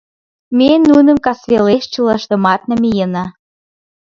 —Ме 0.57 0.69
нуным 0.87 1.17
касвелеш 1.25 1.83
чылаштымат 1.93 2.61
намиена. 2.69 3.25